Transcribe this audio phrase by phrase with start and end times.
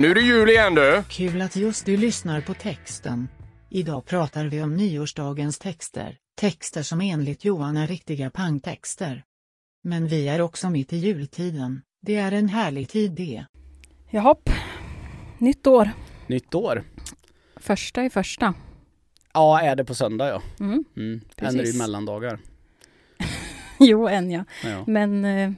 [0.00, 1.02] Nu är det jul igen du!
[1.08, 3.28] Kul att just du lyssnar på texten.
[3.70, 9.24] Idag pratar vi om nyårsdagens texter, texter som enligt Johan är riktiga pangtexter.
[9.82, 13.44] Men vi är också mitt i jultiden, det är en härlig tid det.
[14.10, 14.50] Jahopp.
[15.38, 15.90] Nytt år.
[16.26, 16.84] Nytt år.
[17.56, 18.54] Första i första.
[19.32, 20.42] Ja, är det på söndag ja.
[20.60, 20.84] Mm.
[20.96, 21.20] Mm.
[21.36, 22.38] En är det ju mellandagar.
[23.80, 24.44] Jo, en ja.
[24.64, 24.84] Ja.
[24.86, 25.50] Men eh,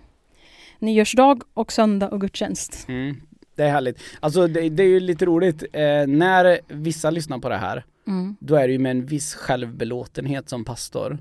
[0.79, 2.89] nyårsdag och söndag och gudstjänst.
[2.89, 3.20] Mm.
[3.55, 4.01] Det är härligt.
[4.20, 8.37] Alltså det, det är ju lite roligt, eh, när vissa lyssnar på det här, Mm.
[8.41, 11.19] då är det ju med en viss självbelåtenhet som pastor,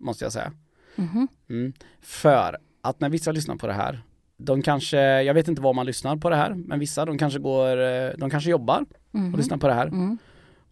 [0.00, 0.52] måste jag säga.
[0.96, 1.28] Mhm.
[1.50, 1.72] Mm.
[2.00, 4.02] För att när vissa lyssnar på det här,
[4.36, 7.38] de kanske, jag vet inte var man lyssnar på det här, men vissa de kanske
[7.38, 8.84] går, eh, de kanske jobbar
[9.32, 9.86] och lyssnar på det här.
[9.86, 10.18] Mm.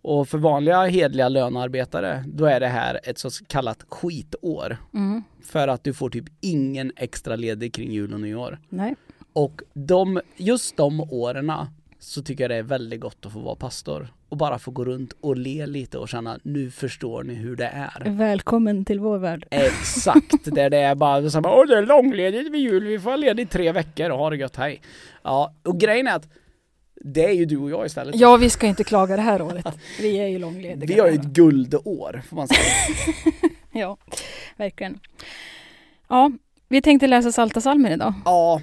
[0.03, 4.77] Och för vanliga hedliga lönearbetare, då är det här ett så kallat skitår.
[4.95, 5.23] Mm.
[5.43, 8.59] För att du får typ ingen extra ledig kring jul och nyår.
[8.69, 8.95] Nej.
[9.37, 11.53] Och de, just de åren
[11.99, 14.09] så tycker jag det är väldigt gott att få vara pastor.
[14.29, 17.67] Och bara få gå runt och le lite och känna, nu förstår ni hur det
[17.67, 18.11] är.
[18.11, 19.47] Välkommen till vår värld.
[19.51, 23.11] Exakt, där det är bara så här, åh det är långledigt vid jul, vi får
[23.11, 24.81] ha ledigt tre veckor och ha det gött, hej.
[25.23, 26.29] Ja, och grejen är att
[26.95, 28.17] det är ju du och jag istället.
[28.17, 29.79] Ja, vi ska inte klaga det här året.
[30.01, 30.95] Vi är ju långlediga.
[30.95, 32.61] Vi har ju ett guldår, får man säga.
[33.73, 33.97] Ja,
[34.57, 35.01] verkligen.
[36.09, 36.31] Ja,
[36.69, 38.15] vi tänkte läsa Salta salmen idag.
[38.25, 38.61] Ja,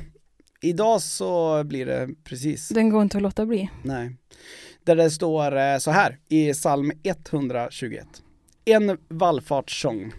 [0.63, 3.69] idag så blir det precis, Den går inte att låta bli.
[3.83, 4.15] nej.
[4.83, 8.07] Där det står eh, så här i psalm 121.
[8.65, 10.13] En vallfartssång.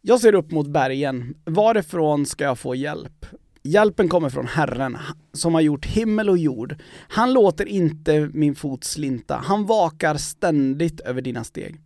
[0.00, 3.26] Jag ser upp mot bergen, varifrån ska jag få hjälp?
[3.62, 4.98] Hjälpen kommer från Herren
[5.32, 6.76] som har gjort himmel och jord.
[7.08, 11.80] Han låter inte min fot slinta, han vakar ständigt över dina steg.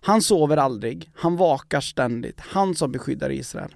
[0.00, 3.74] Han sover aldrig, han vakar ständigt, han som beskyddar Israel.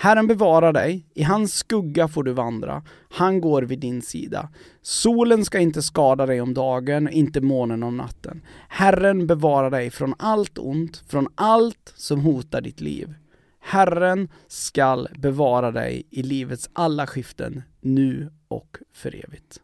[0.00, 4.48] Herren bevarar dig, i hans skugga får du vandra, han går vid din sida.
[4.82, 8.42] Solen ska inte skada dig om dagen, inte månen om natten.
[8.68, 13.14] Herren bevarar dig från allt ont, från allt som hotar ditt liv.
[13.60, 19.60] Herren skall bevara dig i livets alla skiften, nu och för evigt.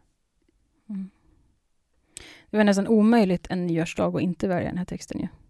[0.89, 1.09] Mm.
[2.49, 5.27] Det var nästan omöjligt en nyårsdag att inte välja den här texten ju.
[5.27, 5.44] Ja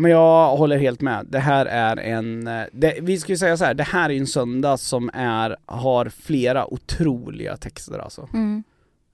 [0.00, 1.26] men jag håller helt med.
[1.28, 4.26] Det här är en, eh, det, vi ju säga så här, det här är en
[4.26, 8.28] söndag som är, har flera otroliga texter alltså.
[8.32, 8.62] Mm.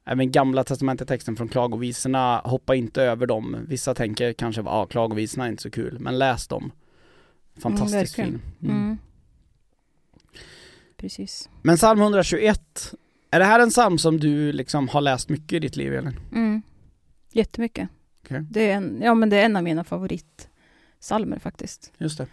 [0.04, 3.56] Även gamla testamentet-texten från klagovisorna, hoppa inte över dem.
[3.68, 6.72] Vissa tänker kanske, ja ah, klagovisorna är inte så kul, men läs dem.
[7.58, 8.30] Fantastisk verkligen.
[8.30, 8.70] film.
[8.70, 8.82] Mm.
[8.82, 8.98] Mm.
[10.96, 11.48] Precis.
[11.62, 12.94] Men psalm 121,
[13.30, 16.20] är det här en psalm som du liksom har läst mycket i ditt liv Elin?
[16.32, 16.62] Mm.
[17.32, 17.88] Jättemycket.
[18.24, 18.44] Okej.
[18.50, 19.84] Det, är en, ja, men det är en av mina
[20.96, 21.92] favoritsalmer faktiskt.
[21.98, 22.26] Just det.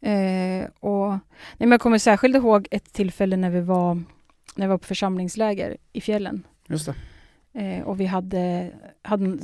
[0.00, 1.20] Eh, och, nej,
[1.58, 4.02] men jag kommer särskilt ihåg ett tillfälle när vi var,
[4.56, 6.46] när vi var på församlingsläger i fjällen.
[6.68, 6.94] Just det.
[7.60, 9.38] Eh, och vi hade, hade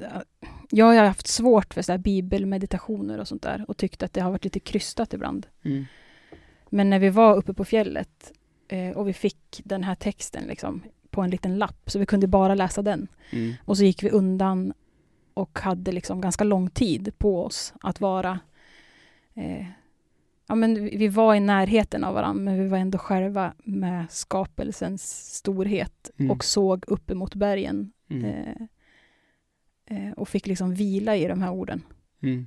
[0.71, 4.31] jag har haft svårt för så bibelmeditationer och sånt där och tyckt att det har
[4.31, 5.47] varit lite krystat ibland.
[5.65, 5.87] Mm.
[6.71, 8.33] Men när vi var uppe på fjället
[8.69, 12.27] eh, och vi fick den här texten liksom på en liten lapp, så vi kunde
[12.27, 13.09] bara läsa den.
[13.33, 13.55] Mm.
[13.65, 14.73] Och så gick vi undan
[15.34, 18.41] och hade liksom ganska lång tid på oss att vara
[19.34, 19.66] eh,
[20.47, 25.34] Ja, men vi var i närheten av varandra, men vi var ändå själva med skapelsens
[25.37, 26.30] storhet Mm.
[26.30, 28.24] och såg upp emot bergen Mm.
[28.24, 28.57] eh,
[29.86, 31.83] eh, och fick liksom vila i de här orden.
[32.22, 32.47] Mm.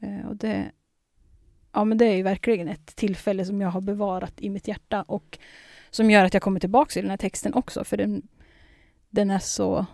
[0.00, 0.70] Eh, och det,
[1.72, 5.02] ja, men det är ju verkligen ett tillfälle som jag har bevarat i mitt hjärta
[5.02, 5.38] och
[5.90, 8.28] som gör att jag kommer tillbaka till den här texten också, för den,
[9.10, 9.86] den är så...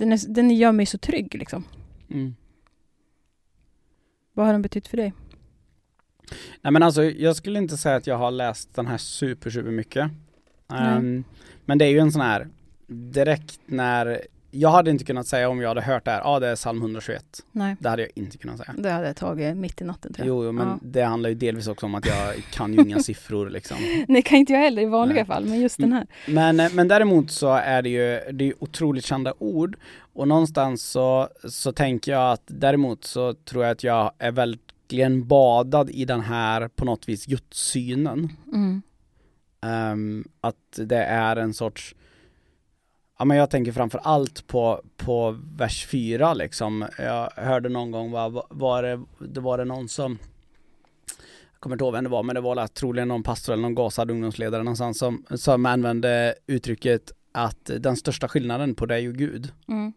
[0.00, 1.64] Den, är, den gör mig så trygg liksom.
[2.10, 2.34] Mm.
[4.32, 5.12] Vad har den betytt för dig?
[6.62, 9.70] Nej men alltså jag skulle inte säga att jag har läst den här super super
[9.70, 10.10] mycket.
[10.66, 10.96] Nej.
[10.96, 11.24] Ehm,
[11.64, 12.48] men det är ju en sån här
[12.86, 16.40] direkt när jag hade inte kunnat säga om jag hade hört det här, ja ah,
[16.40, 17.24] det är psalm 121.
[17.52, 18.74] Nej, Det hade jag inte kunnat säga.
[18.78, 20.36] det hade jag tagit mitt i natten tror jag.
[20.36, 20.78] Jo, jo men Ja.
[20.82, 23.76] det handlar ju delvis också om att jag kan ju inga siffror liksom.
[24.08, 25.24] Det kan inte jag heller i vanliga Nej.
[25.26, 26.06] fall, men just den här.
[26.28, 29.76] Men, eh, men däremot så är det ju, det är otroligt kända ord
[30.12, 35.26] och någonstans så, så tänker jag att däremot så tror jag att jag är verkligen
[35.28, 38.28] badad i den här på något vis gudssynen.
[38.52, 38.82] Mm.
[39.62, 40.56] Ehm, att
[40.88, 41.94] det är en sorts
[43.20, 46.86] Ja men jag tänker framför allt på, på vers 4 liksom.
[46.98, 50.18] Jag hörde någon gång var, var det, det var det någon som
[51.52, 53.74] Jag kommer inte ihåg vem det var men det var troligen någon pastor eller någon
[53.74, 59.52] gasad ungdomsledare någonstans som, som använde uttrycket att den största skillnaden på dig och Gud
[59.68, 59.92] Mm.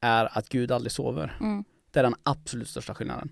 [0.00, 1.36] är att Gud aldrig sover.
[1.40, 1.64] Mm.
[1.90, 3.30] Det är den absolut största skillnaden.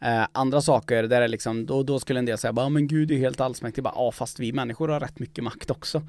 [0.00, 3.10] Eh, andra saker där det liksom, då, då skulle en del säga bara, men Gud
[3.10, 6.02] är helt allsmäktig, bara, ja fast vi människor har rätt mycket makt också.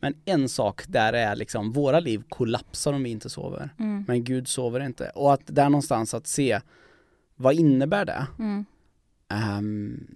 [0.00, 3.70] Men en sak där är liksom, våra liv kollapsar om vi inte sover.
[3.78, 4.04] Mm.
[4.08, 5.08] Men Gud sover inte.
[5.08, 6.60] Och att där någonstans att se,
[7.36, 8.26] vad innebär det?
[8.38, 8.64] Mm.
[9.28, 10.06] Ehm,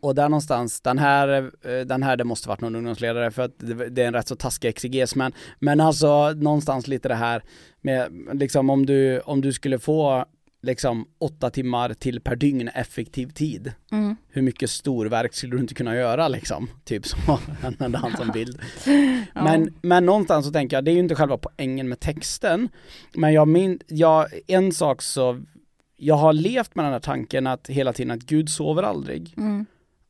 [0.00, 3.58] och där någonstans, den här, eh, den här det måste varit någon ungdomsledare för att
[3.58, 7.42] det, det är en rätt så taskig exeges men, men alltså någonstans lite det här
[7.80, 10.24] med liksom om du, om du skulle få
[10.62, 13.72] liksom åtta timmar till per dygn effektiv tid.
[13.92, 14.16] Mm.
[14.28, 16.70] Hur mycket storverk skulle du inte kunna göra liksom?
[16.84, 17.16] Typ så
[17.62, 18.60] använde han som bild.
[19.34, 19.44] Ja.
[19.44, 22.68] Men, men någonstans så tänker jag, det är ju inte själva poängen med texten.
[23.14, 25.40] Men jag min, jag, en sak så,
[25.96, 29.34] jag har levt med den här tanken att hela tiden att Gud sover aldrig.
[29.36, 29.66] Mm.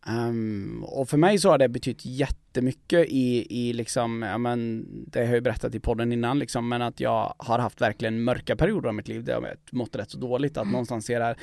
[0.07, 5.19] Ehm, och för mig så har det betytt jättemycket i, i liksom, ja men, det
[5.19, 8.57] har jag ju berättat i podden innan liksom, men att jag har haft verkligen mörka
[8.57, 10.73] perioder av mitt liv där jag mått rätt så dåligt, att Mm.
[10.73, 11.37] någonstans det här,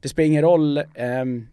[0.00, 1.46] det spelar ingen roll, ehm,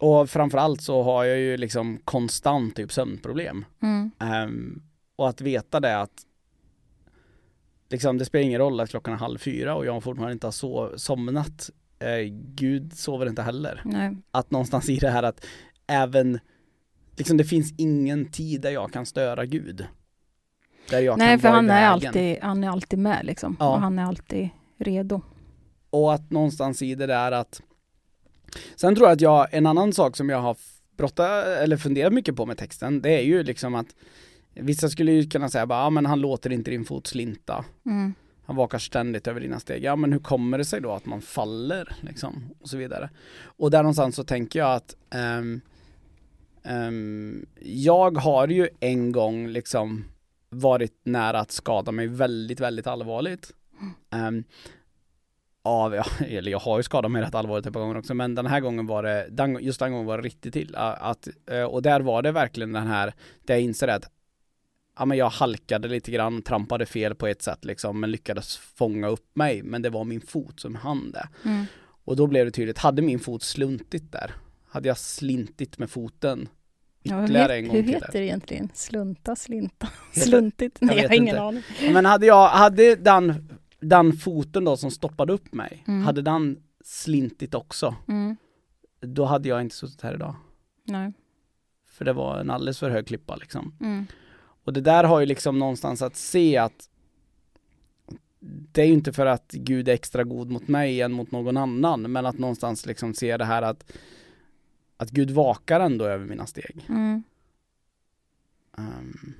[0.00, 3.64] och framförallt så har jag ju liksom konstant typ sömnproblem.
[3.82, 4.10] Mm.
[4.20, 4.82] Ehm,
[5.16, 6.22] och att veta det att
[7.90, 10.52] liksom, det spelar ingen roll att klockan är halv fyra och jag fortfarande inte har
[10.52, 11.70] so somnat.
[11.98, 13.80] Eh, Gud sover inte heller.
[13.84, 14.16] Nej.
[14.30, 15.46] Att någonstans i det här att
[15.86, 16.38] även,
[17.16, 19.86] liksom det finns ingen tid där jag kan störa Gud.
[20.90, 23.56] Där jag Nej, kan för vara han är, alltid, han är alltid med liksom.
[23.60, 23.74] Ja.
[23.74, 24.48] Och han är alltid
[24.78, 25.20] redo.
[25.90, 27.62] Och att någonstans i det där att
[28.76, 30.56] Sen tror jag att jag, en annan sak som jag har
[30.96, 33.86] brottat eller funderat mycket på med texten, det är ju liksom att
[34.60, 37.64] Vissa skulle ju kunna säga bara, ja men han låter inte din fot slinta.
[37.86, 38.14] Mm.
[38.46, 39.84] Han vakar ständigt över dina steg.
[39.84, 42.50] Ja men hur kommer det sig då att man faller liksom?
[42.60, 43.10] Och så vidare.
[43.44, 44.96] Och där någonstans så tänker jag att
[45.38, 45.60] um,
[46.62, 50.04] um, Jag har ju en gång liksom
[50.48, 53.52] varit nära att skada mig väldigt, väldigt allvarligt.
[54.10, 54.44] Um,
[55.62, 58.34] av, ja, eller jag har ju skadat mig rätt allvarligt ett par gånger också, men
[58.34, 60.74] den här gången var det, den, just den gången var det riktigt till.
[60.76, 63.14] Att, eh, och där var det verkligen den här,
[63.46, 64.10] där jag inser att
[64.98, 69.08] ja men jag halkade lite grann, trampade fel på ett sätt liksom, men lyckades fånga
[69.08, 71.28] upp mig, men det var min fot som hann det.
[71.44, 71.64] Mm.
[72.04, 74.34] Och då blev det tydligt, hade min fot sluntit där,
[74.68, 76.48] hade jag slintit med foten
[77.02, 78.68] Ja, ytterligare het- en gång hur heter det egentligen?
[78.74, 80.78] Slunta, slinta, sluntigt?
[80.80, 81.42] Nej, jag, vet har ingen inte.
[81.42, 81.92] aning.
[81.92, 83.48] Men hade jag, hade den,
[83.80, 86.02] den foten då som stoppade upp mig, Mm.
[86.04, 88.36] hade den slintit också, Mm.
[89.00, 90.34] då hade jag inte suttit här idag.
[90.84, 91.12] Nej.
[91.90, 93.76] För det var en alldeles för hög klippa liksom.
[94.66, 96.88] Och det där har ju liksom någonstans att se att
[98.40, 101.56] det är ju inte för att Gud är extra god mot mig än mot någon
[101.56, 103.92] annan, men att någonstans liksom se det här att
[104.96, 106.86] att Gud vakar ändå över mina steg.
[106.88, 107.22] Mm.
[108.78, 109.34] Ehm.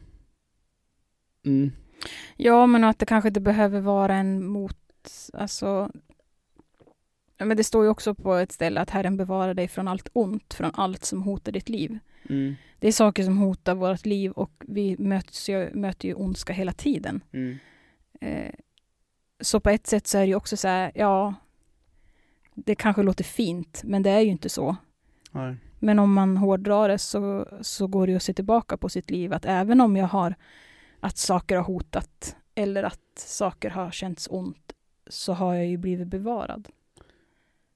[1.44, 1.73] mm.
[2.37, 4.78] Ja, men att det kanske inte behöver vara en mot...
[5.33, 5.90] Alltså...
[7.38, 10.55] Men det står ju också på ett ställe att Herren bevarar dig från allt ont,
[10.55, 11.99] från allt som hotar ditt liv.
[12.28, 12.57] Mm.
[12.78, 16.73] Det är saker som hotar vårt liv och vi möts ju, möter ju ondska hela
[16.73, 17.21] tiden.
[17.33, 17.59] Mm.
[18.21, 18.52] Eh,
[19.40, 21.35] så på ett sätt så är det ju också så här, ja,
[22.55, 24.76] det kanske låter fint, men det är ju inte så.
[25.33, 25.55] Ja.
[25.78, 29.11] Men om man hårdrar det så, så går det ju att se tillbaka på sitt
[29.11, 30.35] liv, att även om jag har
[31.00, 34.73] att saker har hotat eller att saker har känts ont,
[35.07, 36.69] så har jag ju blivit bevarad.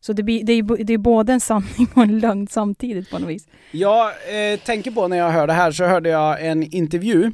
[0.00, 3.18] Så det, blir, det, är, det är både en sanning och en lögn samtidigt på
[3.18, 3.46] något vis.
[3.70, 7.32] Jag eh, tänker på när jag hör det här så hörde jag en intervju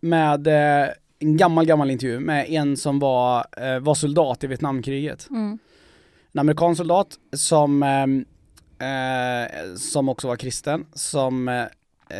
[0.00, 5.30] med eh, en gammal, gammal intervju med en som var, eh, var soldat i Vietnamkriget.
[5.30, 5.58] Mm.
[6.32, 8.24] En amerikansk soldat som, ehm,
[8.78, 11.64] eh, som också var kristen, som eh,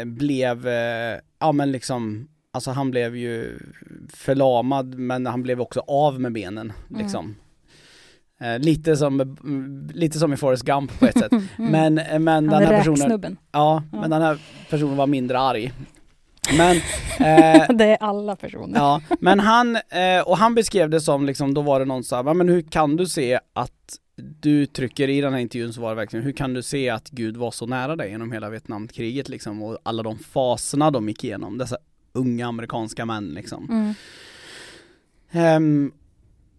[0.04, 3.58] blev, eh, ja men liksom, alltså han blev ju
[4.12, 6.72] förlamad men han blev också av med benen
[7.20, 7.34] Mm.
[8.40, 11.32] Eh, lite som, mm, lite som i Forrest Gump på ett sätt.
[11.58, 11.70] Mm.
[11.72, 13.98] Men, eh, men den är här personen, ja, Ja.
[14.00, 14.38] men den här
[14.70, 15.72] personen var mindre arg.
[16.56, 18.78] Men, eh, Det är alla personer.
[18.78, 22.22] Ja, men han, eh, och han beskrev det som liksom, då var det någon sa,
[22.34, 23.98] men hur kan du se att
[24.40, 27.10] du trycker i den här intervjun så var det verkligen, hur kan du se att
[27.10, 31.24] Gud var så nära dig genom hela Vietnamkriget liksom och alla de faserna de gick
[31.24, 31.76] igenom, dessa
[32.12, 33.68] unga amerikanska män liksom.
[33.70, 33.94] Mm.
[35.30, 35.92] Ehm,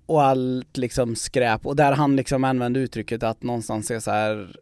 [0.10, 4.56] och allt liksom skräp och där han liksom använde uttrycket att någonstans är så här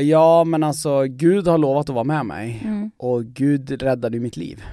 [0.00, 2.90] Ja men alltså Gud har lovat att vara med mig Mm.
[2.96, 4.64] och Gud räddade mitt liv.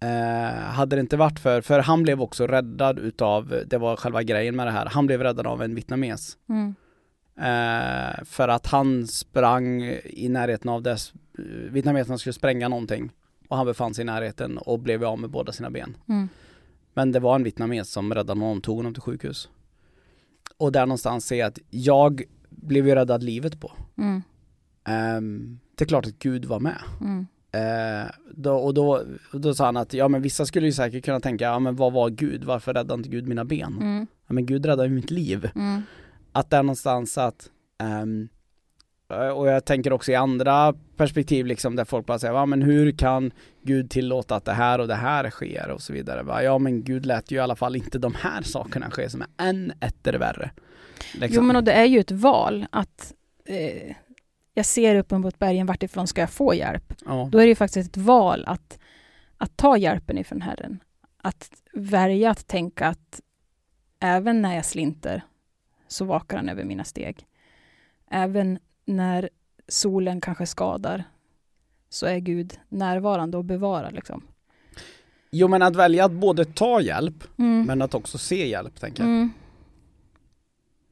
[0.00, 4.22] Eh, hade det inte varit för, för han blev också räddad utav, det var själva
[4.22, 6.36] grejen med det här, han blev räddad av en vietnames.
[6.48, 6.74] Mm.
[7.36, 11.12] Eh, för att han sprang i närheten av dess,
[11.70, 13.10] vietnameserna skulle spränga någonting
[13.48, 15.96] och han befann sig i närheten och blev av med båda sina ben.
[16.94, 19.48] Men det var en vietnames som räddade honom, tog honom till sjukhus.
[20.56, 23.72] Och där någonstans ser jag att jag blev ju räddad livet på.
[23.98, 24.22] Mm.
[24.84, 26.78] Ehm, det är klart att Gud var med.
[27.00, 27.26] Mm.
[27.52, 31.20] Eh, då, och då, då sa han att ja men vissa skulle ju säkert kunna
[31.20, 32.44] tänka, ja men vad var Gud?
[32.44, 33.78] Varför räddade inte Gud mina ben?
[33.80, 34.06] Mm.
[34.26, 35.50] Ja, men Gud räddade ju mitt liv.
[35.54, 35.82] Mm.
[36.32, 38.06] Att det är någonstans att eh,
[39.12, 42.92] och jag tänker också i andra perspektiv liksom där folk bara säger, ja men hur
[42.92, 43.30] kan
[43.62, 46.22] Gud tillåta att det här och det här sker och så vidare.
[46.22, 46.42] Va?
[46.42, 49.28] Ja men Gud lät ju i alla fall inte de här sakerna ske som är
[49.38, 50.50] än etter värre.
[51.14, 51.36] Liksom.
[51.36, 53.14] Jo men och det är ju ett val att
[53.44, 53.94] eh,
[54.54, 56.94] jag ser upp mot bergen, vartifrån ska jag få hjälp?
[57.06, 57.28] ja.
[57.32, 58.78] Då är det ju faktiskt ett val att,
[59.36, 60.82] att ta hjälpen ifrån Herren.
[61.16, 63.20] Att välja att tänka att
[64.00, 65.22] även när jag slinter
[65.88, 67.26] så vakar han över mina steg.
[68.10, 69.28] Även när
[69.68, 71.04] solen kanske skadar
[71.88, 74.22] så är Gud närvarande och bevarar liksom.
[75.30, 77.66] Jo men att välja att både ta hjälp Mm.
[77.66, 79.10] men att också se hjälp tänker jag.
[79.10, 79.30] Mm.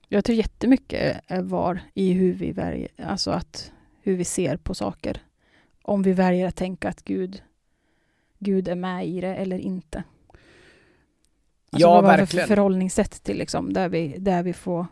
[0.09, 4.75] Jag tror jättemycket är var i hur vi väljer, alltså att hur vi ser på
[4.75, 5.23] saker.
[5.83, 7.43] Om vi väljer att tänka att Gud,
[8.39, 10.05] Gud är med i det eller inte.
[11.73, 12.47] Alltså Ja, vad verkligen.
[12.47, 14.87] För förhållningssätt till liksom, där vi, där vi får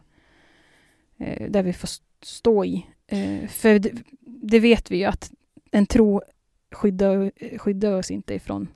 [1.18, 1.88] eh, där vi får
[2.22, 2.86] stå i.
[3.06, 5.30] Eh, för det, det vet vi ju att
[5.70, 6.22] en tro
[6.70, 8.68] skyddar, skyddar oss inte ifrån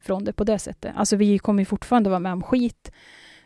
[0.00, 0.92] från det på det sättet.
[0.96, 2.92] Alltså vi kommer ju fortfarande vara med om skit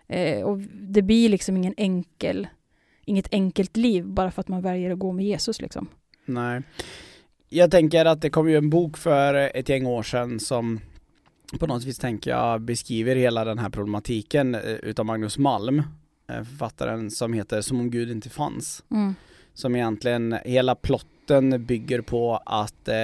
[0.07, 2.49] eh, och det blir liksom ingen enkel
[3.07, 5.89] inget enkelt liv bara för att man väljer att gå med Jesus liksom.
[6.25, 6.63] Nej.
[7.49, 10.81] Jag tänker att det kom ju en bok för ett gäng år sedan som
[11.59, 15.83] på något vis tänker jag beskriver hela den här problematiken eh, utav Magnus Malm,
[16.27, 18.85] författaren som heter Som om Gud inte fanns.
[18.91, 19.15] Mm.
[19.55, 22.95] Som egentligen, hela plotten bygger på att eh,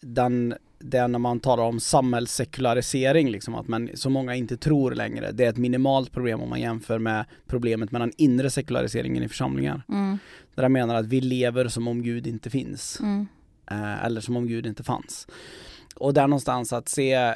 [0.00, 0.54] den,
[0.92, 5.32] är när man talar om samhällssekularisering, liksom att man, så många inte tror längre.
[5.32, 9.28] Det är ett minimalt problem om man jämför med problemet med den inre sekulariseringen i
[9.28, 9.82] församlingar.
[9.88, 10.18] Mm.
[10.54, 13.00] Där jag menar att vi lever som om Gud inte finns.
[13.00, 13.26] Mm.
[13.70, 15.26] Eh, eller som om Gud inte fanns.
[15.94, 17.34] Och där någonstans att se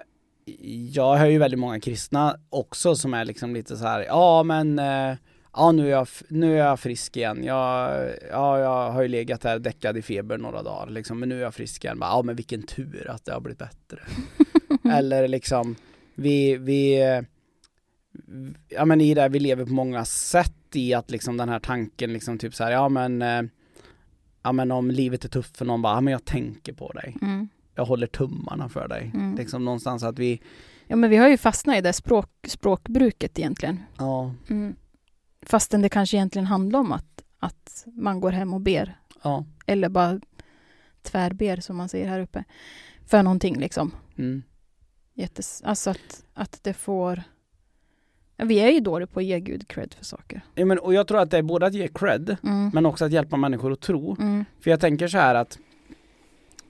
[0.92, 4.78] jag hör ju väldigt många kristna också som är liksom lite så här, ja men
[4.78, 5.16] eh,
[5.54, 9.44] Ja nu är, jag, nu är jag frisk igen, jag, ja, jag har ju legat
[9.44, 11.98] här däckad i feber några dagar liksom, men nu är jag frisk igen.
[12.00, 13.98] Ja men vilken tur att det har blivit bättre.
[14.92, 15.76] Eller liksom,
[16.14, 16.98] vi, vi,
[18.68, 21.60] ja men i det, här, vi lever på många sätt i att liksom den här
[21.60, 23.42] tanken liksom typ så här, ja men eh,
[24.42, 27.16] Ja men om livet är tufft för någon bara, ja men jag tänker på dig.
[27.22, 27.48] Mm.
[27.74, 29.10] Jag håller tummarna för dig.
[29.14, 29.34] Mm.
[29.36, 30.42] Liksom någonstans att vi,
[30.86, 33.80] Ja men vi har ju fastnat i det språk, språkbruket egentligen.
[33.98, 34.76] ja, Mm.
[35.46, 38.98] Fastän det kanske egentligen handlar om att, att man går hem och ber.
[39.22, 40.20] ja, Eller bara
[41.02, 42.44] tvärber som man säger här uppe.
[43.06, 43.90] För någonting liksom.
[44.18, 44.42] mm,
[45.14, 47.22] Jättes, alltså att, att det får...
[48.36, 50.40] Ja, vi är ju dåliga på att ge Gud cred för saker.
[50.54, 52.70] ja men, och jag tror att det är både att ge cred, Mm.
[52.74, 54.16] men också att hjälpa människor att tro.
[54.20, 54.44] Mm.
[54.60, 55.58] För jag tänker så här att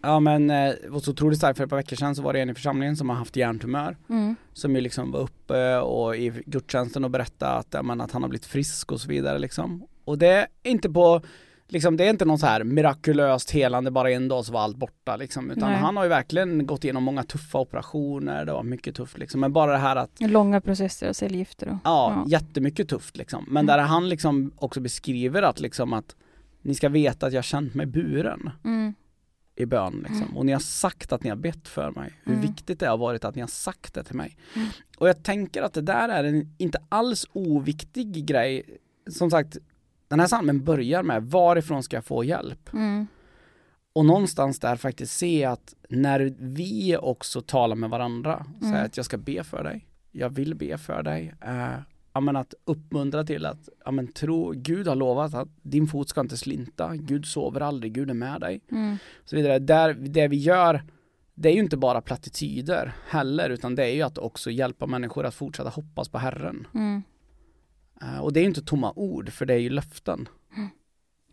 [0.03, 2.33] Ja men, eh, det var så otroligt starkt för ett par veckor sedan så var
[2.33, 4.37] det en i församlingen som har haft hjärntumör Mm.
[4.53, 8.29] Som ju liksom var uppe och i gudstjänsten och berättade att, men, att han har
[8.29, 11.21] blivit frisk och så vidare liksom Och det är inte på
[11.69, 14.77] Liksom det är inte någon så här mirakulöst helande bara en dag så var allt
[14.77, 15.79] borta liksom Utan Nej.
[15.81, 19.53] han har ju verkligen gått igenom många tuffa operationer, det var mycket tufft liksom Men
[19.53, 21.75] bara det här att Långa processer och cellgifter och...
[21.85, 22.25] Ja, Ja.
[22.27, 23.45] jättemycket tufft liksom.
[23.49, 23.67] Men Mm.
[23.67, 26.17] där han liksom också beskriver att liksom att
[26.63, 28.95] ni ska veta att jag har känt mig buren Mm.
[29.57, 30.23] I bön liksom.
[30.23, 30.37] Mm.
[30.37, 32.13] Och ni har sagt att ni har bett för mig.
[32.25, 32.47] Hur Mm.
[32.47, 34.37] viktigt det har varit att ni har sagt det till mig.
[34.57, 34.69] Mm.
[34.99, 38.79] Och jag tänker att det där är en inte alls oviktig grej.
[39.11, 39.57] Som sagt,
[40.09, 42.73] den här salmen börjar med varifrån ska jag få hjälp?
[42.73, 43.07] Mm.
[43.93, 48.87] Och någonstans där faktiskt se att när vi också talar med varandra, säger Mm.
[48.87, 51.75] att jag ska be för dig, jag vill be för dig, ja,
[52.21, 56.21] men att uppmuntra till att, ja men tro, Gud har lovat att din fot ska
[56.21, 58.61] inte slinta, Gud sover aldrig, Gud är med dig.
[58.71, 58.97] Mm.
[59.25, 59.59] Så vidare.
[59.59, 60.83] Där, det vi gör,
[61.35, 65.27] det är ju inte bara plattityder heller, utan det är ju att också hjälpa människor
[65.27, 66.67] att fortsätta hoppas på Herren.
[66.75, 67.03] Mm.
[68.03, 70.29] Eh, och det är ju inte tomma ord, för det är ju löften.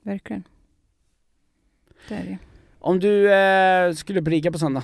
[0.03, 0.43] Verkligen.
[2.07, 2.37] Det är det.
[2.79, 4.83] Om du eh, skulle predika på söndag,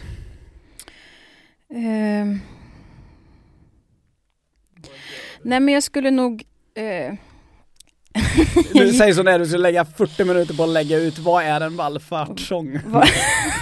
[1.70, 2.40] Ehm.
[5.46, 6.44] Nej men jag skulle nog...
[6.75, 7.14] Eh...
[8.74, 11.62] du säger så när du skulle lägga 40 minuter på att lägga ut, vad är
[11.62, 12.80] en vallfartssång?
[12.86, 13.08] Vad-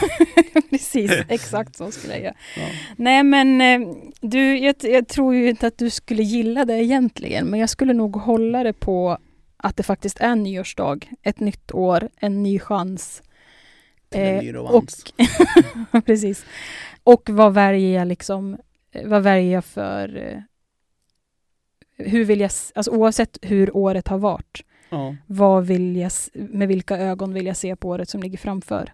[0.70, 2.34] Precis, exakt så skulle jag göra.
[2.58, 2.64] Ja.
[2.96, 7.46] Nej men eh, du, jag, jag tror ju inte att du skulle gilla det egentligen,
[7.48, 9.18] men jag skulle nog hålla det på
[9.58, 13.24] att det faktiskt är nyårsdag, ett nytt år, en ny chans.
[14.16, 14.86] Eh, ny och,
[16.06, 16.46] precis.
[17.04, 18.58] Och vad väljer jag liksom,
[18.92, 20.38] eh, vad väljer jag för, eh,
[21.98, 25.16] hur vill jag, alltså oavsett hur året har varit, Ja.
[25.28, 28.94] Vad vill jag, med vilka ögon vill jag se på året som ligger framför?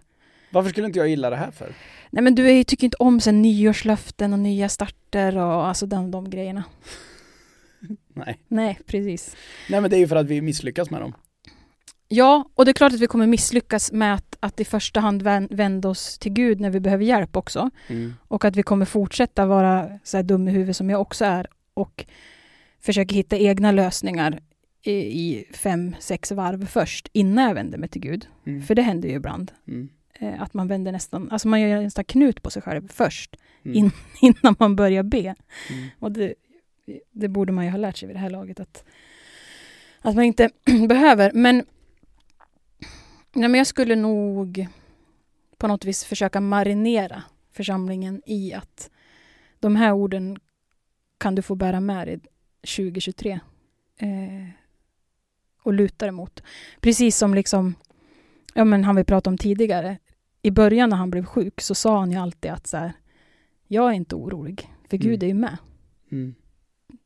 [0.50, 1.74] Varför skulle inte jag gilla det här för?
[2.10, 6.10] Nej men du är, tycker inte om sen nyårslöften och nya starter och alltså de,
[6.10, 6.64] de grejerna.
[8.14, 8.38] Nej.
[8.48, 9.36] Nej, precis.
[9.68, 11.12] Nej men det är ju för att vi misslyckas med dem.
[12.08, 15.22] Ja, och det är klart att vi kommer misslyckas med att, att i första hand
[15.22, 17.70] vän, vända oss till Gud när vi behöver hjälp också.
[17.86, 18.14] Mm.
[18.28, 21.46] Och att vi kommer fortsätta vara så här dum i huvudet som jag också är
[21.74, 22.04] och
[22.80, 24.40] försöka hitta egna lösningar
[24.82, 28.26] i, i fem, sex varv först innan jag vänder mig till Gud.
[28.46, 28.62] Mm.
[28.62, 29.52] För det händer ju ibland.
[29.68, 29.88] Mm.
[30.20, 33.76] Eh, att man vänder nästan, alltså man gör nästan knut på sig själv först Mm.
[33.76, 35.18] In- innan man börjar be.
[35.70, 35.88] Mm.
[35.98, 36.34] Och det,
[37.12, 38.84] det borde man ju ha lärt sig vid det här laget att,
[40.00, 40.50] att man inte
[40.88, 41.32] behöver.
[41.34, 41.56] Men,
[43.32, 44.66] nej, men jag skulle nog
[45.56, 47.22] på något vis försöka marinera
[47.52, 48.90] församlingen i att
[49.58, 50.38] de här orden
[51.18, 52.20] kan du få bära med dig
[52.60, 53.40] 2023
[53.96, 54.08] eh,
[55.62, 56.42] och luta dig mot.
[56.80, 57.74] Precis som liksom,
[58.54, 59.98] ja men han vi pratade om tidigare.
[60.42, 62.92] I början när han blev sjuk så sa han ju alltid att så här,
[63.68, 65.08] jag är inte orolig, för Mm.
[65.08, 65.56] Gud är ju med.
[66.12, 66.34] Mm.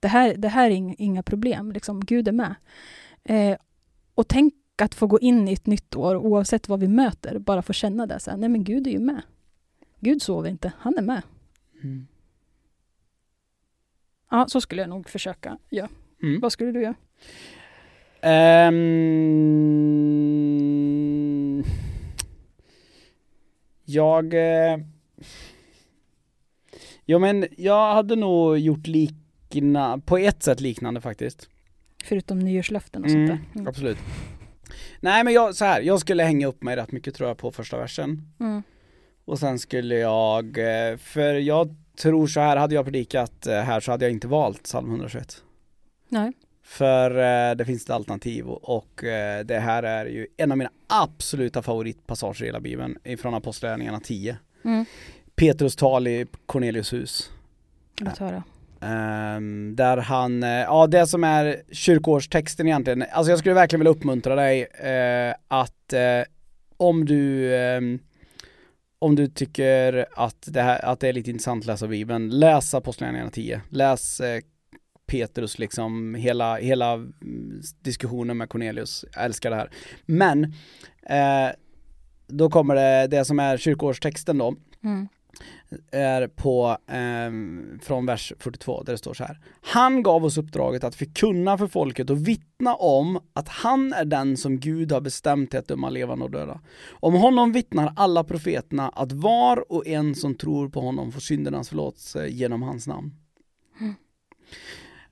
[0.01, 2.55] Det här, det här är ing- inga problem, liksom, Gud är med.
[3.25, 3.57] Eh,
[4.15, 7.63] och tänk att få gå in i ett nytt år, oavsett vad vi möter, bara
[7.63, 8.21] få känna det.
[8.21, 9.23] Så här, nej men Gud är ju med.
[10.01, 11.23] Gud sover inte, han är med.
[11.83, 12.07] Mm.
[14.35, 15.88] Ja, så skulle jag nog försöka göra.
[16.23, 16.40] Mm.
[16.40, 16.94] Vad skulle du göra?
[20.25, 21.64] Ehm,
[23.85, 24.35] jag...
[24.35, 24.79] Eh,
[27.05, 31.49] ja men jag hade nog gjort likna, på ett sätt liknande faktiskt.
[32.05, 33.49] Förutom nyårslöften och Mm, sånt där.
[33.61, 33.68] Mm.
[33.68, 33.99] Absolut.
[35.01, 37.53] Nej men jag, så här, jag skulle hänga upp mig rätt mycket tror jag på
[37.53, 38.33] första versen.
[38.40, 38.62] Mm.
[39.25, 43.80] Och sen skulle jag, eh, för jag tror så här, hade jag predikat eh, här
[43.80, 45.42] så hade jag inte valt psalm 121.
[46.09, 46.33] Nej.
[46.62, 50.59] För eh, det finns ett alternativ och, och eh, det här är ju en av
[50.59, 54.37] mina absoluta favoritpassager i hela bibeln ifrån Apostlagärningarna 10.
[54.64, 54.85] Mm.
[55.37, 57.30] Petrus tal i Cornelius hus.
[58.00, 58.42] Låt höra.
[58.80, 64.35] Ehm, där han, ja det som är kyrkårstexten egentligen, alltså jag skulle verkligen vilja uppmuntra
[64.35, 64.66] dig
[65.48, 65.94] att
[66.76, 67.98] om du ehm,
[69.05, 72.75] om du tycker att det, här, att det är lite intressant att läsa Bibeln, läs
[72.75, 73.61] Apostlagärningarna 10.
[73.69, 74.40] Läs eh,
[75.07, 79.05] Petrus liksom, hela, hela mm, diskussionen med Cornelius.
[79.14, 79.71] Jag älskar det här.
[80.07, 80.45] Men,
[81.03, 81.49] eh,
[82.27, 85.09] då kommer det, det som är kyrkoårstexten då, Mm
[85.90, 89.40] är på, ehm, från vers 42 där det står så här.
[89.61, 94.37] Han gav oss uppdraget att förkunna för folket och vittna om att han är den
[94.37, 96.61] som Gud har bestämt till att döma levande och döda.
[96.90, 101.68] Om honom vittnar alla profeterna att var och en som tror på honom får syndernas
[101.68, 103.12] förlåtelse genom hans namn.
[103.81, 103.94] Mm.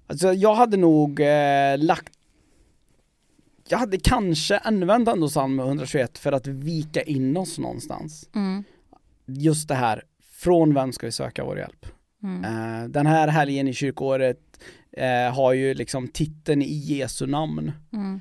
[0.06, 2.12] Alltså jag hade nog eh, lagt
[3.68, 8.64] jag hade kanske använt ändå psalm 121 för att vika in oss någonstans Mm.
[9.26, 10.02] just det här,
[10.42, 11.86] från vem ska vi söka vår hjälp?
[12.22, 12.44] Mm.
[12.44, 14.38] Eh, den här helgen i kyrkåret
[14.92, 17.72] eh, har ju liksom titeln i Jesu namn.
[17.92, 18.20] Mm.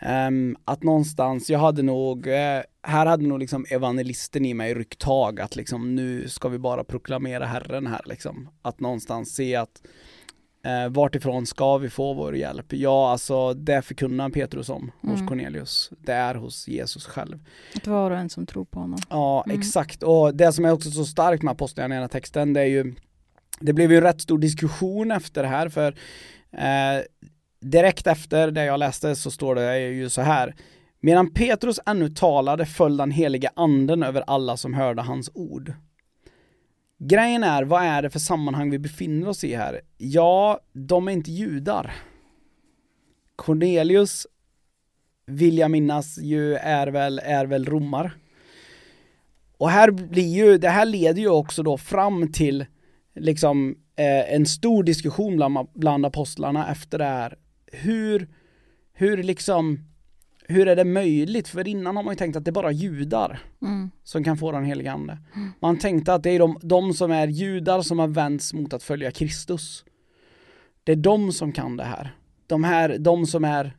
[0.00, 4.98] Ehm, att någonstans, jag hade nog, eh, här hade nog liksom evangelisten i mig ryckt
[4.98, 8.48] tag att liksom nu ska vi bara proklamera Herren här liksom.
[8.62, 9.82] Att någonstans se att
[10.68, 12.66] eh, vart ifrån ska vi få vår hjälp?
[12.72, 15.28] Ja, alltså det förkunnar Petrus om hos Mm.
[15.28, 15.90] Cornelius.
[15.98, 17.38] Det är hos Jesus själv.
[17.76, 18.98] Att var och en som tror på honom.
[19.10, 19.58] Ja, Mm.
[19.60, 20.02] exakt.
[20.02, 22.94] Och det som är också så starkt med apostlagärningarna texten, det är ju
[23.60, 25.94] det blev ju en rätt stor diskussion efter det här för
[26.52, 27.02] eh,
[27.60, 30.54] direkt efter det jag läste så står det ju så här
[31.00, 35.72] Medan Petrus ännu talade föll den heliga anden över alla som hörde hans ord.
[36.98, 39.80] Grejen är, vad är det för sammanhang vi befinner oss i här?
[39.98, 41.94] Ja, de är inte judar.
[43.36, 44.26] Cornelius,
[45.26, 48.16] vill jag minnas, ju är väl, är väl romar.
[49.58, 52.66] Och här blir ju, det här leder ju också då fram till
[53.14, 57.38] liksom eh, en stor diskussion bland, bland apostlarna efter det här.
[57.72, 58.28] Hur,
[58.92, 59.84] hur liksom,
[60.48, 61.48] hur är det möjligt?
[61.48, 63.90] För innan har man ju tänkt att det är bara judar Mm.
[64.04, 65.18] som kan få den heliga ande.
[65.60, 68.82] Man tänkte att det är de, de som är judar som har vänts mot att
[68.82, 69.84] följa Kristus.
[70.84, 72.16] Det är de som kan det här.
[72.46, 73.76] De här, de som är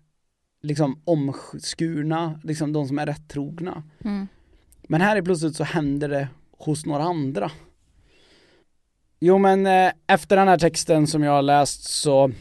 [0.64, 3.84] liksom omskurna, liksom de som är rättrogna.
[4.06, 4.28] Mm.
[4.88, 6.28] Men här är plötsligt så händer det
[6.58, 7.52] hos några andra.
[9.20, 12.32] Jo men eh, efter den här texten som jag har läst så,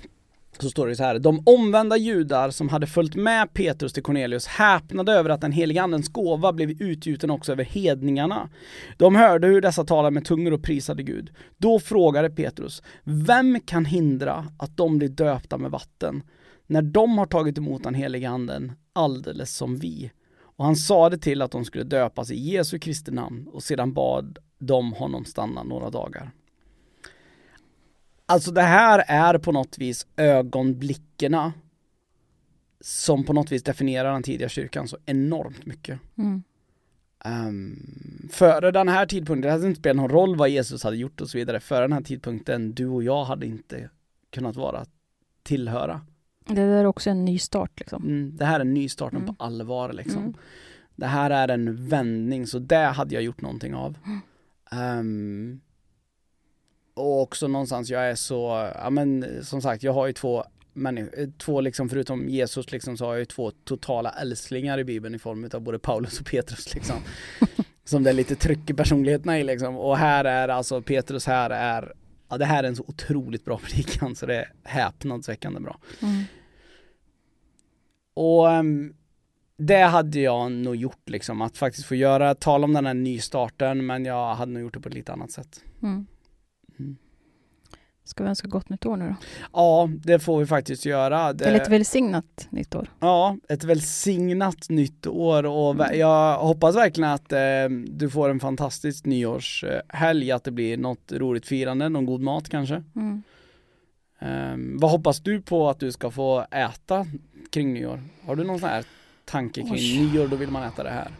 [0.62, 1.18] så står det så här.
[1.18, 5.82] De omvända judar som hade följt med Petrus till Cornelius häpnade över att den helige
[5.82, 8.48] andens gåva blev utgjuten också över hedningarna.
[8.96, 11.30] De hörde hur dessa talade med tungor och prisade Gud.
[11.56, 16.22] Då frågade Petrus, vem kan hindra att de blir döpta med vatten
[16.66, 20.10] när de har tagit emot den helige anden alldeles som vi.
[20.40, 24.38] Och han sade till att de skulle döpas i Jesu Kristi namn och sedan bad
[24.58, 26.32] de honom stanna några dagar.
[28.30, 31.52] Alltså det här är på något vis ögonblickarna
[32.80, 36.00] som på något vis definierar den tidiga kyrkan så enormt mycket.
[36.18, 36.42] Mm.
[37.24, 41.20] Um, före den här tidpunkten, det hade inte spelat någon roll vad Jesus hade gjort
[41.20, 41.60] och så vidare.
[41.60, 43.90] Före den här tidpunkten, du och jag hade inte
[44.30, 44.84] kunnat vara
[45.42, 46.00] tillhöra.
[46.46, 48.02] Det där är också en ny start liksom.
[48.04, 49.34] Mm, det här är en nystarten Mm.
[49.34, 50.22] på allvar liksom.
[50.22, 50.34] Mm.
[50.96, 53.98] Det här är en vändning, så det hade jag gjort någonting av.
[54.72, 55.60] Mm.
[56.98, 61.32] Och också någonstans, jag är så, ja men som sagt, jag har ju två människor,
[61.38, 65.18] två liksom förutom Jesus liksom så har jag ju två totala älsklingar i Bibeln i
[65.18, 66.96] form av både Paulus och Petrus liksom.
[67.84, 69.76] som det är lite tryck i personligheterna i liksom.
[69.76, 71.92] Och här är alltså Petrus här är,
[72.28, 75.78] ja det här är en så otroligt bra predikan så det är häpnadsväckande bra.
[76.02, 76.24] Mm.
[78.14, 78.94] Och ehm,
[79.56, 83.86] det hade jag nog gjort liksom, att faktiskt få göra, tala om den här nystarten,
[83.86, 85.64] men jag hade nog gjort det på ett lite annat sätt.
[85.82, 86.06] Mm.
[88.08, 89.14] Ska vi önska gott nytt år nu då?
[89.52, 91.32] Ja, det får vi faktiskt göra.
[91.32, 92.90] Det, Eller ett välsignat nytt år.
[93.00, 97.38] Ja, ett välsignat nytt år och vä- jag hoppas verkligen att eh,
[97.86, 102.82] du får en fantastisk nyårshelg, att det blir något roligt firande, någon god mat kanske.
[102.96, 103.22] Mm.
[104.18, 107.06] Ehm, vad hoppas du på att du ska få äta
[107.50, 108.00] kring nyår?
[108.26, 108.84] Har du någon sån här
[109.24, 109.98] tanke kring Oj.
[110.12, 111.10] nyår, då vill man äta det här?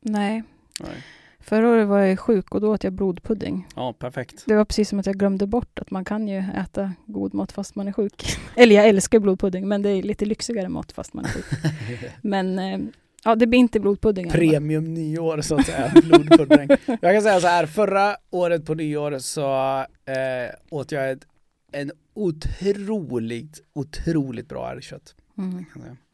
[0.00, 0.42] Nej,
[0.80, 1.04] Nej.
[1.48, 3.66] Förra året var jag sjuk och då åt jag blodpudding.
[3.76, 4.44] Ja, perfekt.
[4.46, 7.52] Det var precis som att jag glömde bort att man kan ju äta god mat
[7.52, 8.24] fast man är sjuk.
[8.56, 11.44] Eller jag älskar blodpudding, men det är lite lyxigare mat fast man är sjuk.
[12.22, 12.78] Men eh,
[13.24, 14.30] ja, det blir inte blodpudding.
[14.30, 16.68] Premium nyår så att säga, blodpudding.
[16.86, 21.26] Jag kan säga så här, förra året på nyår så eh, åt jag ett,
[21.72, 25.14] en otroligt, otroligt bra älgkött.
[25.38, 25.64] Mm.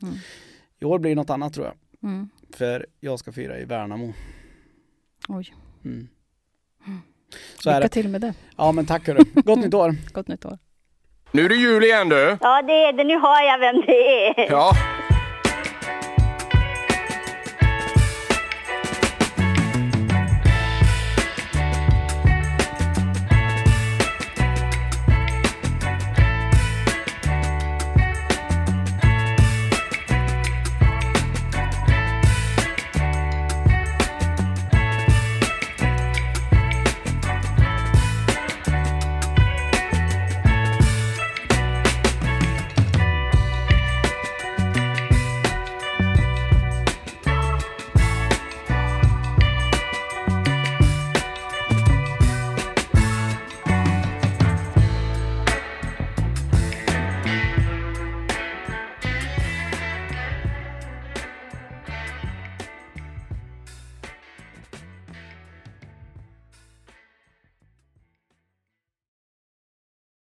[0.02, 0.14] Mm.
[0.80, 1.74] I år blir det något annat tror jag,
[2.10, 2.28] Mm.
[2.50, 4.12] för jag ska fira i Värnamo.
[5.28, 6.08] Oj, Mm.
[7.58, 7.88] Så är lycka det.
[7.88, 8.34] till med det.
[8.56, 9.94] Ja men tack hörru, gott nytt år!
[10.12, 10.58] Gott nytt år.
[11.32, 12.36] Nu är det jul igen du.
[12.40, 13.04] Ja, det är det.
[13.04, 14.50] Nu har jag vem det är.
[14.50, 14.72] Ja,